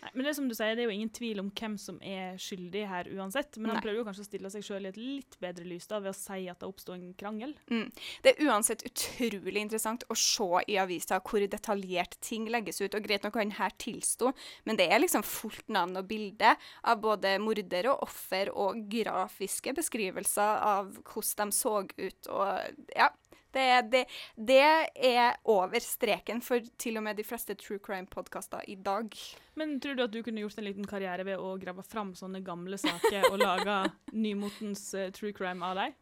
[0.00, 1.98] Nei, men det er som du sier, det er jo ingen tvil om hvem som
[2.00, 3.58] er skyldig her uansett.
[3.58, 3.84] Men han Nei.
[3.84, 6.16] prøver jo kanskje å stille seg sjøl i et litt bedre lys da, ved å
[6.16, 7.54] si at det oppsto en krangel.
[7.70, 7.86] Mm.
[8.24, 12.96] Det er uansett utrolig interessant å se i avisa hvor detaljert ting legges ut.
[12.96, 14.32] Og greit nok han her tilsto,
[14.64, 16.54] men det er liksom fullt navn og bilde
[16.88, 22.30] av både morder og offer og grafiske beskrivelser av hvordan de så ut.
[22.30, 23.10] Og ja.
[23.52, 24.04] Det, det,
[24.36, 24.62] det
[24.94, 29.16] er over streken for til og med de fleste true crime-podkaster i dag.
[29.58, 32.40] Men tror du at du kunne gjort en liten karriere ved å grave fram sånne
[32.46, 33.76] gamle saker og lage
[34.26, 35.96] nymotens uh, true crime av dem?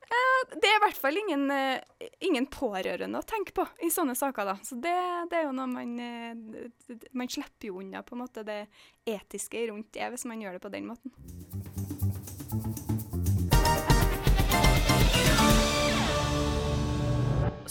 [0.49, 4.53] Det er i hvert fall ingen, uh, ingen pårørende å tenke på i sånne saker,
[4.53, 4.57] da.
[4.63, 4.95] Så det,
[5.33, 8.61] det er jo noe man eh, Man slipper jo unna på en måte det
[9.09, 11.11] etiske rundt det, hvis man gjør det på den måten.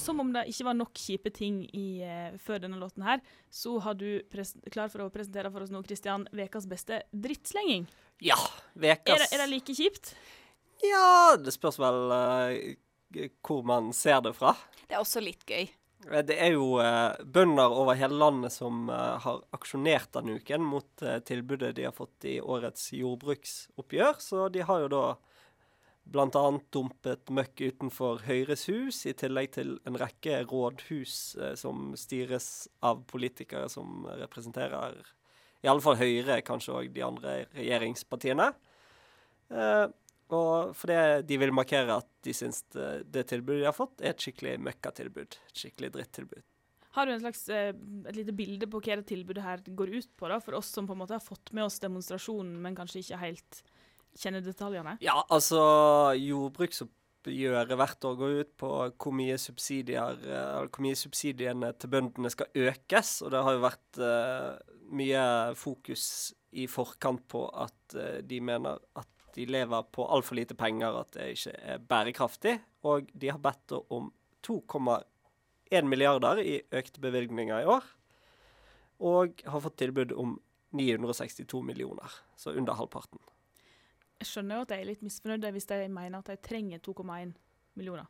[0.08, 3.20] Som om det ikke var nok kjipe ting i, eh, før denne låten her,
[3.52, 4.08] så har du
[4.72, 7.88] klar for å presentere for oss nå, Kristian, ukas beste drittslenging.
[8.24, 8.38] Ja,
[8.78, 10.14] Er vekas det, er det like kjipt?
[10.86, 12.78] Ja, det spørs vel uh,
[13.46, 14.56] hvor man ser det fra.
[14.88, 15.68] Det er også litt gøy.
[16.12, 20.64] Eh, Det er jo eh, bønder over hele landet som eh, har aksjonert denne uken
[20.64, 24.20] mot eh, tilbudet de har fått i årets jordbruksoppgjør.
[24.24, 25.04] Så de har jo da
[26.12, 26.46] bl.a.
[26.74, 33.04] dumpet møkk utenfor Høyres hus, i tillegg til en rekke rådhus eh, som styres av
[33.12, 35.04] politikere som representerer
[35.66, 38.52] i alle fall Høyre, kanskje òg de andre regjeringspartiene.
[39.52, 39.86] Eh,
[40.38, 44.14] og fordi de vil markere at de syns det, det tilbudet de har fått, er
[44.14, 45.40] et skikkelig møkkatilbud.
[45.50, 46.46] Et skikkelig drittilbud.
[46.98, 47.72] Har du slags, eh,
[48.10, 50.88] et lite bilde på hva det tilbudet her går ut på, da, for oss som
[50.90, 53.62] på en måte har fått med oss demonstrasjonen, men kanskje ikke helt
[54.18, 54.96] kjenner detaljene?
[55.04, 55.60] Ja, altså
[56.18, 60.16] Jordbruksoppgjøret hvert år går ut på hvor mye eh,
[60.68, 63.22] hvor mye subsidiene til bøndene skal økes.
[63.26, 64.56] Og det har jo vært uh,
[64.98, 65.24] mye
[65.60, 66.08] fokus
[66.58, 71.14] i forkant på at uh, de mener at de lever på altfor lite penger, at
[71.14, 72.56] det ikke er bærekraftig.
[72.90, 74.10] Og de har bedt om
[74.48, 77.86] 2,1 milliarder i økte bevilgninger i år.
[79.06, 80.40] Og har fått tilbud om
[80.74, 83.22] 962 millioner, så under halvparten.
[84.18, 87.34] Jeg skjønner jo at jeg er litt misfornøyd hvis de mener at de trenger 2,1
[87.78, 88.08] millioner.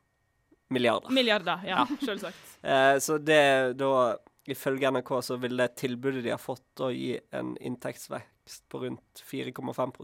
[0.70, 1.12] Milliarder.
[1.15, 2.56] Milliarder, ja, selvsagt.
[2.67, 4.17] Eh, så det da
[4.48, 9.22] Ifølge NRK så vil det tilbudet de har fått, å gi en inntektsvekst på rundt
[9.28, 9.98] 4,5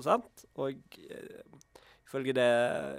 [0.59, 1.45] Og eh,
[2.03, 2.49] ifølge, det,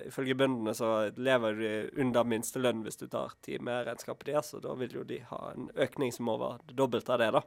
[0.09, 4.97] ifølge bøndene så lever de under minstelønn hvis du tar timeregnskapet deres, og da vil
[4.97, 7.45] jo de ha en økning som er over det dobbelte av det, da.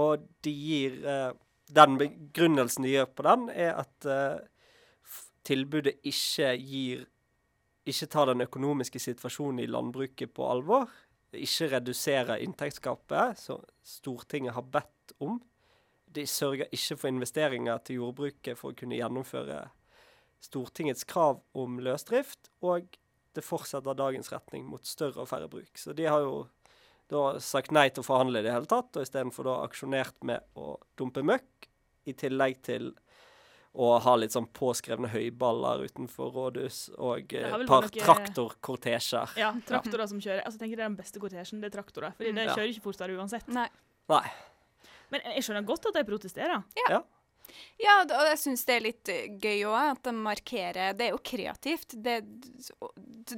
[0.00, 1.28] Og de gir eh,
[1.72, 4.42] Den begrunnelsen de gjør på den, er at uh,
[5.44, 7.10] tilbudet ikke gir
[7.84, 10.88] Ikke tar den økonomiske situasjonen i landbruket på alvor
[11.38, 15.40] ikke reduserer inntektsgapet, som Stortinget har bedt om.
[16.14, 19.64] De sørger ikke for investeringer til jordbruket for å kunne gjennomføre
[20.44, 22.98] Stortingets krav om løsdrift, og
[23.34, 25.72] det fortsetter dagens retning mot større og færre bruk.
[25.80, 26.44] Så de har jo
[27.10, 30.44] da sagt nei til å forhandle i det hele tatt, og istedenfor da aksjonert med
[30.56, 31.68] å dumpe møkk,
[32.08, 32.92] i tillegg til
[33.74, 39.32] å ha litt sånn påskrevne høyballer utenfor rådhus og et par vært noe- traktorkortesjer.
[39.40, 40.44] Ja, traktorer som kjører.
[40.44, 42.14] Altså, jeg tenker Det er den beste kortesjen, det er traktorer.
[42.14, 42.54] Fordi det Ja.
[42.54, 43.48] kjører ikke fortere uansett.
[43.48, 43.68] Nei.
[44.08, 44.30] Nei.
[45.10, 46.62] Men jeg skjønner godt at de protesterer.
[46.76, 47.02] Ja, ja.
[48.02, 51.18] og jeg syns det er litt eh, gøy òg, at de markerer Det er jo
[51.18, 51.94] kreativt.
[52.00, 52.22] Det,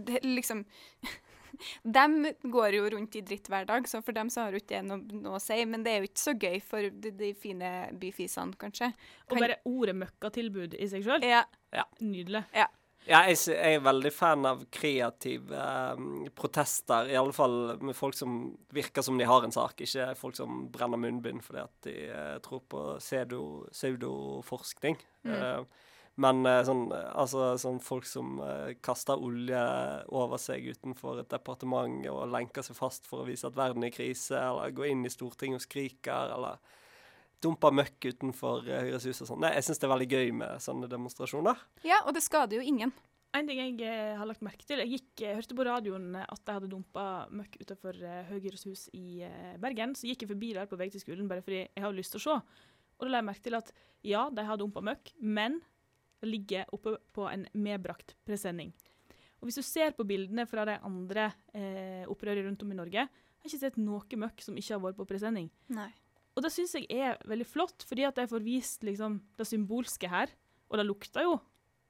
[0.04, 0.64] det liksom
[1.96, 4.74] De går jo rundt i dritt hver dag, så for dem så har jo ikke
[4.78, 5.58] det noe, noe å si.
[5.68, 8.92] Men det er jo ikke så gøy for de, de fine byfisene, kanskje.
[9.30, 11.24] Og bare ordet møkkatilbud i seg sjøl.
[11.74, 11.86] Ja.
[12.00, 12.44] Nydelig.
[13.06, 16.00] Ja, jeg, jeg er veldig fan av kreative eh,
[16.34, 20.34] protester, i alle fall med folk som virker som de har en sak, ikke folk
[20.38, 23.68] som brenner munnbind fordi at de eh, tror på pseudo-
[25.22, 25.34] Mm.
[25.36, 25.84] Eh,
[26.22, 29.62] men eh, sånn, eh, altså, sånn folk som eh, kaster olje
[30.16, 33.92] over seg utenfor et departement og lenker seg fast for å vise at verden er
[33.92, 36.62] i krise, eller går inn i Stortinget og skriker, eller
[37.44, 39.44] dumper møkk utenfor Høyres hus og sånn.
[39.52, 41.68] Jeg syns det er veldig gøy med sånne demonstrasjoner.
[41.84, 42.94] ja, og det skader jo ingen.
[43.36, 46.40] En ting jeg eh, har lagt merke til Jeg gikk, eh, hørte på radioen at
[46.40, 49.26] de hadde dumpa møkk utenfor eh, Høyres hus i
[49.60, 49.92] Bergen.
[49.98, 52.22] Så gikk jeg forbi der på vei til skolen bare fordi jeg har lyst til
[52.22, 52.36] å se.
[52.96, 53.72] Og da la jeg merke til at
[54.06, 55.60] ja, de har dumpa møkk, men
[56.24, 58.72] ligger oppe på en medbrakt presenning.
[59.40, 63.04] Og hvis du ser på bildene fra de andre eh, opprørene rundt om i Norge,
[63.06, 65.50] har jeg ikke sett noe møkk som ikke har vært på presenning.
[65.76, 65.90] Nei.
[66.36, 70.08] Og det syns jeg er veldig flott, fordi at de får vist liksom, det symbolske
[70.12, 70.32] her.
[70.68, 71.36] Og det lukter jo,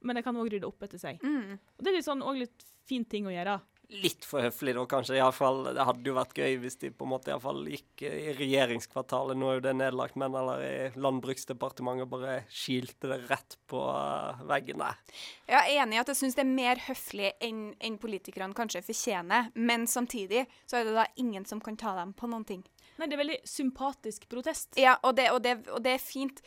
[0.06, 1.22] men de kan òg rydde opp etter seg.
[1.24, 1.56] Mm.
[1.56, 3.56] Og det er litt sånn, også litt fin ting å gjøre.
[3.88, 5.16] Litt for høflig da, kanskje.
[5.16, 7.44] I alle fall, det hadde jo vært gøy hvis de på en måte i alle
[7.44, 13.12] fall gikk i regjeringskvartalet, nå er jo det nedlagt, men eller i Landbruksdepartementet bare kilte
[13.12, 14.98] det rett på eh, veggen der.
[15.46, 18.84] Jeg er enig i at jeg syns det er mer høflig enn en politikerne kanskje
[18.86, 22.66] fortjener, men samtidig så er det da ingen som kan ta dem på noen ting.
[22.96, 24.74] Nei, det er veldig sympatisk protest.
[24.80, 26.40] Ja, og det, og det, og det er fint,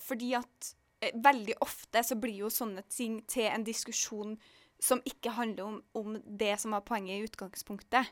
[0.00, 0.72] fordi at
[1.02, 4.38] eh, veldig ofte så blir jo sånne ting til en diskusjon
[4.80, 8.10] som ikke handler om, om det som var poenget i utgangspunktet.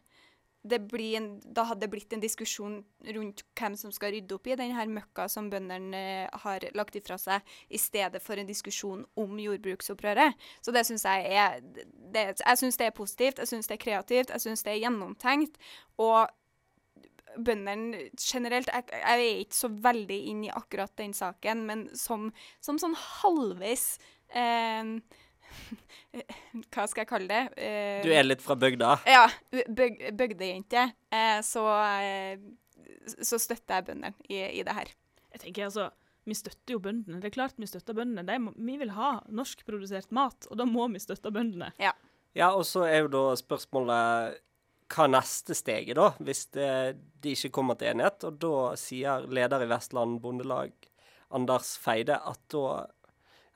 [0.66, 2.81] En, da hadde det blitt en diskusjon
[3.14, 7.14] rundt hvem som skal rydde opp i denne møkka som bøndene eh, har lagt ifra
[7.22, 10.35] seg, i stedet for en diskusjon om jordbruksopprøret.
[10.59, 13.85] Så det syns jeg er det, Jeg syns det er positivt, jeg syns det er
[13.85, 15.61] kreativt, jeg syns det er gjennomtenkt.
[16.02, 16.26] Og
[17.46, 22.33] bøndene generelt jeg, jeg er ikke så veldig inn i akkurat den saken, men som,
[22.64, 24.00] som sånn halvveis
[24.35, 24.96] eh,
[26.73, 27.42] Hva skal jeg kalle det?
[27.61, 28.95] Eh, Du er litt fra bygda.
[29.09, 29.27] Ja,
[29.69, 30.87] bøg, bygdejente.
[31.12, 31.64] Eh, så,
[32.01, 32.38] eh,
[33.21, 34.92] så støtter jeg bøndene i, i det her.
[35.35, 35.90] Jeg tenker altså,
[36.27, 37.21] Vi støtter jo bøndene.
[37.23, 38.25] Det er klart vi støtter bøndene.
[38.27, 41.69] De vi vil ha norskprodusert mat, og da må vi støtte bøndene.
[42.37, 44.40] Ja, og så er jo da spørsmålet
[44.92, 46.66] hva neste steget, da, hvis det,
[47.23, 48.23] de ikke kommer til enighet?
[48.29, 50.75] Og da sier leder i Vestland Bondelag,
[51.35, 52.85] Anders Feide, at da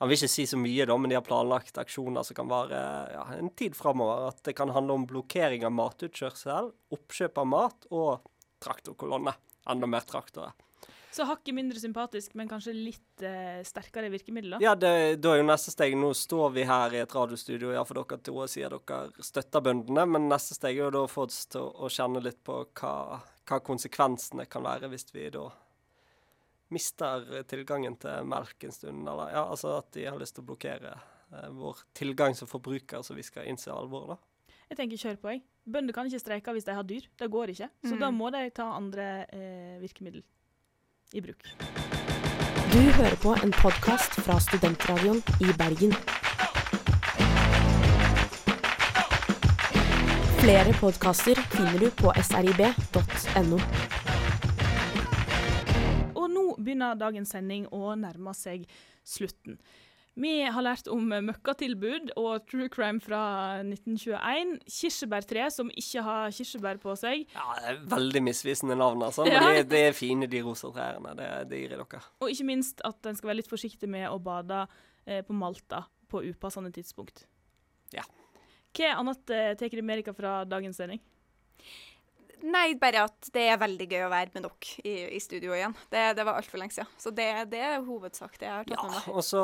[0.00, 2.80] Han vil ikke si så mye, da, men de har planlagt aksjoner som kan vare
[3.12, 4.30] ja, en tid framover.
[4.30, 8.24] At det kan handle om blokkering av matutkjørsel, oppkjøp av mat og
[8.64, 9.36] traktorkolonne.
[9.68, 10.56] Enda mer traktorer.
[11.12, 14.62] Så hakket mindre sympatisk, men kanskje litt eh, sterkere virkemidler.
[14.62, 17.82] Ja, det, da er jo neste steg Nå står vi her i et radiostudio, ja,
[17.84, 21.10] for dere to og sier dere støtter bøndene, men neste steg er jo da å
[21.10, 22.94] få oss til å kjenne litt på hva,
[23.50, 25.48] hva konsekvensene kan være hvis vi da
[26.70, 30.48] mister tilgangen til melk en stund, eller ja, altså at de har lyst til å
[30.52, 34.54] blokkere eh, vår tilgang som forbruker, så vi skal innse alvoret, da.
[34.70, 35.42] Jeg tenker kjør på, jeg.
[35.66, 37.06] Bønder kan ikke streike hvis de har dyr.
[37.18, 37.66] Det går ikke.
[37.82, 38.00] Så Mm.
[38.00, 40.22] da må de ta andre eh, virkemiddel
[41.14, 41.42] i bruk.
[42.70, 45.90] Du hører på en podkast fra Studentradioen i Bergen.
[50.40, 53.58] Flere podkaster finner du på srib.no.
[56.70, 58.66] Begynner dagens sending å nærme seg
[59.06, 59.58] slutten.
[60.20, 63.20] Vi har lært om møkkatilbud og true crime fra
[63.62, 64.56] 1921.
[64.68, 67.22] Kirsebærtre som ikke har kirsebær på seg.
[67.34, 69.24] Ja, det er veldig misvisende navn, altså.
[69.28, 69.52] Men Ja.
[69.54, 71.14] det, det, er fine, de rosa trærne.
[71.18, 72.02] Det, det gir jeg dere.
[72.20, 74.64] Og ikke minst at en skal være litt forsiktig med å bade
[75.06, 77.24] eh, på Malta på upassende tidspunkt.
[77.94, 78.04] Ja.
[78.76, 81.00] Hva annet eh, tar dere med dere fra dagens sending?
[82.42, 85.74] Nei, bare at det er veldig gøy å være med dere i, i studio igjen.
[85.92, 86.90] Det, det var altfor lenge siden.
[87.00, 89.08] Så det, det er hovedsak det jeg har tatt Ja, med meg.
[89.14, 89.42] og så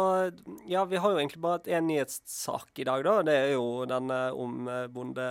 [0.70, 3.16] Ja, vi har jo egentlig bare én nyhetssak i dag, da.
[3.28, 5.26] Det er jo denne om eh, bonde...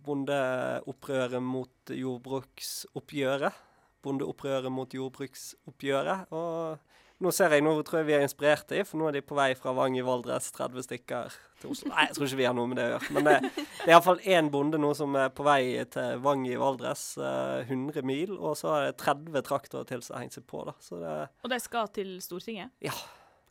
[0.00, 3.58] Bondeopprøret mot jordbruksoppgjøret.
[4.02, 6.30] Bondeopprøret mot jordbruksoppgjøret.
[6.32, 6.78] Og
[7.20, 9.36] nå ser jeg, nå tror jeg vi er inspirert i, for nå er de på
[9.36, 11.90] vei fra Vang i Valdres, 30 stykker til Oslo.
[11.92, 13.10] Nei, jeg tror ikke vi har noe med det å gjøre.
[13.16, 16.56] Men det, det er iallfall én bonde nå som er på vei til Vang i
[16.60, 20.46] Valdres, eh, 100 mil, og så er det 30 traktorer til som har hengt seg
[20.48, 20.76] på, da.
[20.80, 22.72] Så det Og de skal til Stortinget.
[22.80, 22.96] Ja.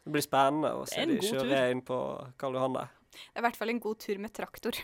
[0.05, 1.99] det blir spennende å se de kjøre inn på
[2.41, 2.89] Karl Johan der.
[3.19, 4.77] Det er i hvert fall en god tur med traktor.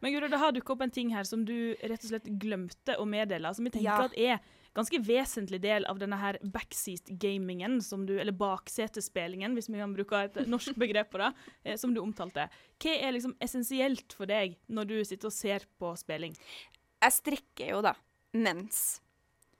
[0.00, 2.96] Men Guro, det har dukket opp en ting her som du rett og slett glemte
[3.00, 4.04] å meddele, som vi tenker Ja.
[4.08, 4.38] at er
[4.74, 10.78] ganske vesentlig del av denne her backseat-gamingen, eller baksetespillingen, hvis vi kan bruke et norsk
[10.80, 11.30] begrep på det,
[11.64, 12.48] eh, som du omtalte.
[12.82, 16.36] Hva er liksom essensielt for deg når du sitter og ser på spilling?
[17.04, 17.94] Jeg strikker jo da
[18.34, 19.00] mens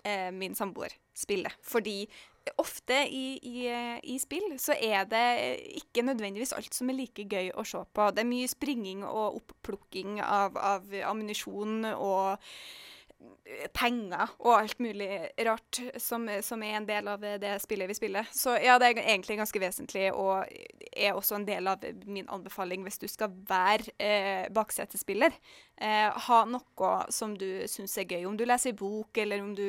[0.03, 1.55] eh, min samboer spiller.
[1.63, 2.03] Fordi
[2.61, 5.27] ofte i, i, eh, i spill så er det
[5.81, 8.09] ikke nødvendigvis alt som er like gøy å se på.
[8.11, 12.43] Det er mye springing og oppplukking av, av ammunisjon og
[13.77, 15.09] penger og alt mulig
[15.47, 18.29] rart som, som er en del av det spillet vi spiller.
[18.35, 20.49] Så ja, det er egentlig ganske vesentlig, og
[20.95, 25.37] er også en del av min anbefaling hvis du skal være eh, baksetespiller.
[25.77, 28.25] Eh, ha noe som du syns er gøy.
[28.29, 29.69] Om du leser bok, eller om du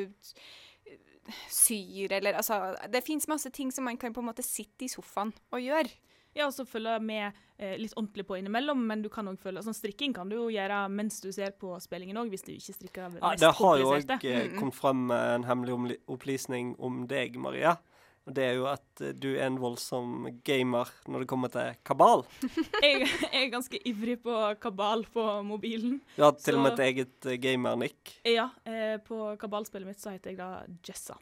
[1.50, 4.92] syr, eller altså Det fins masse ting som man kan på en måte sitte i
[4.92, 5.90] sofaen og gjøre.
[6.36, 9.78] Ja, så følge med eh, litt ordentlig på innimellom, men du kan òg følge sånn
[9.78, 13.16] Strikking kan du jo gjøre mens du ser på spillingen òg, hvis du ikke strikker
[13.16, 14.16] det Ja, det har jo òg
[14.60, 17.78] kommet frem en hemmelig opplysning om deg, Maria.
[18.26, 21.76] Og det er jo at eh, du er en voldsom gamer når det kommer til
[21.86, 22.26] kabal.
[22.86, 26.00] Jeg, er ganske ivrig på kabal på mobilen.
[26.16, 28.16] Du har til og med et eget eh, gamernikk.
[28.26, 31.20] Ja, eh, på kabalspillet mitt så heter jeg da Jessa.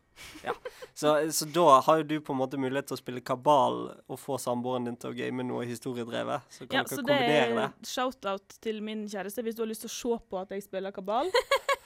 [0.93, 4.19] Så, så da har jo du på en måte mulighet til å spille kabal og
[4.21, 6.45] få samboeren din til å game noe historiedrevet.
[6.53, 7.89] Så kan Ja, dere så det kombinere er det.
[7.89, 9.41] shout-out til min kjæreste.
[9.43, 11.31] Hvis du har lyst til å se på at jeg spiller kabal,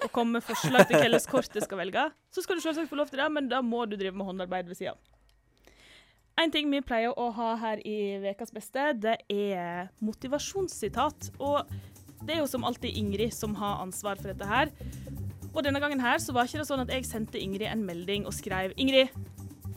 [0.04, 2.04] og komme med forslag til hvilket kort jeg skal velge,
[2.36, 4.68] så skal du selvsagt få lov til det, men da må du drive med håndarbeid
[4.70, 5.00] ved sida av.
[6.38, 11.32] En ting vi pleier å ha her i Vekas beste, det er motivasjonssitat.
[11.42, 11.66] Og
[12.28, 14.70] det er jo som alltid Ingrid som har ansvar for dette her.
[15.54, 18.28] Og denne gangen her så var ikke det sånn at jeg sendte Ingrid en melding
[18.28, 19.14] og skrev Ingrid,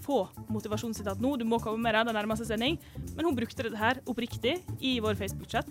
[0.01, 2.79] få motivasjonssitat nå, du må komme med det, det nærmer seg sending.
[3.15, 5.69] Men hun brukte dette her oppriktig i vår Facebook-chat.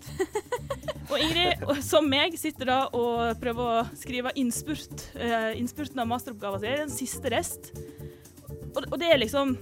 [1.09, 6.61] Og Ingrid, som meg, sitter da og prøver å skrive innspurt, uh, innspurten av masteroppgaven
[6.61, 7.71] sin, den siste rest.
[8.75, 9.55] Og, og det er liksom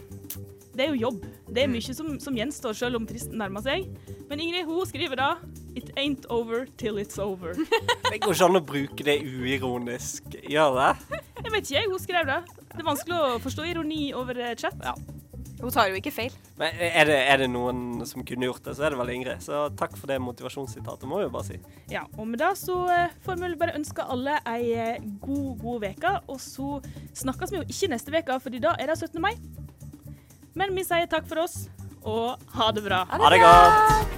[0.78, 1.24] Det er jo jobb.
[1.50, 3.88] Det er mye som, som gjenstår, selv om fristen nærmer seg.
[4.30, 5.30] Men Ingrid hun skriver da
[5.78, 7.54] It ain't over till it's over.
[8.10, 10.40] Det går ikke an å bruke det uironisk.
[10.50, 11.20] Gjør det?
[11.44, 11.92] Jeg vet ikke, jeg.
[11.92, 12.40] Hun skrev det.
[12.72, 14.78] Det er vanskelig å forstå ironi over eh, chat.
[14.82, 14.96] Ja.
[15.58, 16.34] Hun tar jo ikke feil.
[16.58, 19.42] Men er det, er det noen som kunne gjort det, så er det vel Ingrid.
[19.46, 21.62] Så takk for det motivasjonssitatet, må jeg jo bare si.
[21.94, 25.88] Ja, og med det så eh, får vi bare ønske alle ei eh, god, god
[25.90, 26.14] uke.
[26.28, 26.78] og så
[27.22, 29.18] snakkes vi jo ikke neste uke, fordi da er det 17.
[29.22, 29.34] mai.
[30.58, 31.68] Men vi sier takk for oss,
[32.02, 33.04] og ha det bra.
[33.14, 34.17] Ha det godt!